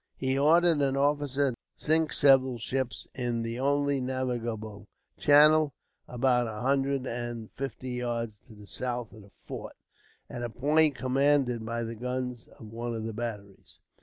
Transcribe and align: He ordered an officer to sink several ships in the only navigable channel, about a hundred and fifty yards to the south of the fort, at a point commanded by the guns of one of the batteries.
He 0.17 0.35
ordered 0.35 0.81
an 0.81 0.97
officer 0.97 1.51
to 1.51 1.57
sink 1.75 2.11
several 2.11 2.57
ships 2.57 3.07
in 3.13 3.43
the 3.43 3.59
only 3.59 4.01
navigable 4.01 4.87
channel, 5.19 5.73
about 6.07 6.47
a 6.47 6.61
hundred 6.63 7.05
and 7.05 7.51
fifty 7.51 7.91
yards 7.91 8.39
to 8.47 8.55
the 8.55 8.65
south 8.65 9.13
of 9.13 9.21
the 9.21 9.31
fort, 9.45 9.75
at 10.27 10.41
a 10.41 10.49
point 10.49 10.95
commanded 10.95 11.63
by 11.63 11.83
the 11.83 11.93
guns 11.93 12.47
of 12.47 12.65
one 12.73 12.95
of 12.95 13.03
the 13.03 13.13
batteries. 13.13 13.77